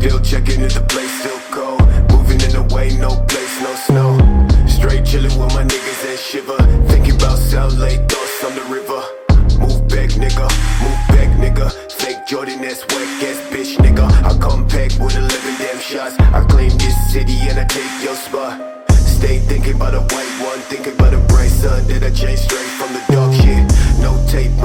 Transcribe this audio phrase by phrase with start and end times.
[0.00, 1.80] but the place still cold.
[2.12, 4.16] Moving in the way, no place, no snow.
[4.66, 6.56] Straight chillin' with my niggas and shiver.
[6.88, 9.00] Thinking about South Lake, thoughts on the river.
[9.60, 10.46] Move back, nigga,
[10.80, 11.70] move back, nigga.
[11.92, 14.06] Fake Jordan, that's whack ass bitch, nigga.
[14.24, 15.28] I come back with 11
[15.58, 16.16] damn shots.
[16.18, 18.56] I claim this city and I take your spot.
[19.20, 22.72] Stay thinking about a white one, thinking about a bright sun that I changed straight
[22.78, 23.64] from the dark shit.
[24.00, 24.56] No tape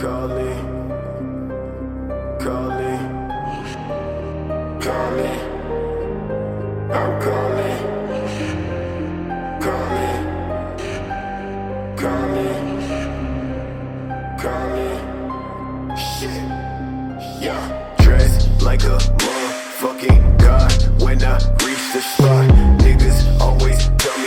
[0.00, 0.60] Calling,
[2.40, 3.02] calling,
[4.80, 5.40] calling.
[6.90, 7.78] I'm calling,
[9.60, 10.22] calling,
[11.98, 12.64] calling,
[14.38, 15.96] calling.
[15.98, 16.44] Shit,
[17.42, 17.94] yeah.
[17.98, 21.34] Dressed like a motherfucking god when I
[21.66, 22.48] reach the spot.
[22.80, 24.19] Niggas always tell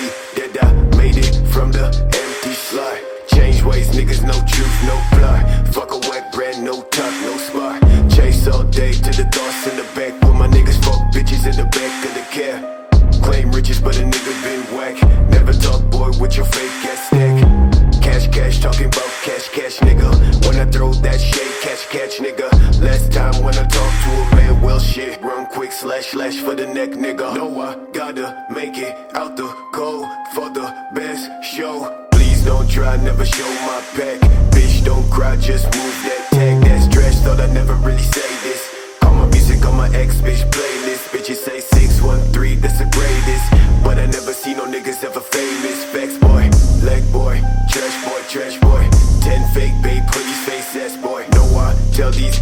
[25.94, 27.36] Slash, slash for the neck, nigga.
[27.36, 30.66] No, I gotta make it out the cold for the
[30.96, 31.86] best show.
[32.10, 34.18] Please don't try, never show my back.
[34.50, 36.64] Bitch, don't cry, just move that tag.
[36.64, 38.74] That's trash, thought I'd never really say this.
[39.02, 41.14] Call my music on my ex bitch playlist.
[41.14, 43.46] Bitches say 613, that's the greatest.
[43.84, 45.86] But I never see no niggas ever famous.
[45.94, 46.50] Facts boy,
[46.82, 47.38] leg boy,
[47.70, 48.82] trash boy, trash boy.
[49.22, 51.28] Ten fake babe, pretty face ass boy.
[51.38, 52.40] No, I tell these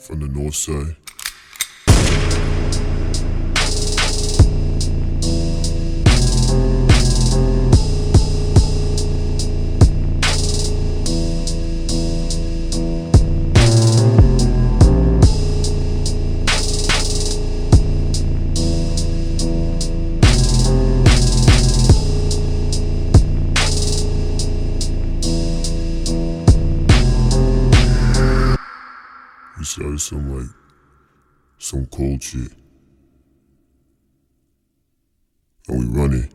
[0.00, 0.96] from the north side.
[29.80, 30.50] Started some like
[31.56, 32.52] some cold shit.
[35.68, 36.30] And we running.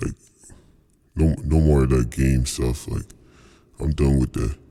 [0.00, 0.14] Like
[1.16, 2.88] no no more of that game stuff.
[2.88, 3.04] Like
[3.78, 4.63] I'm done with that.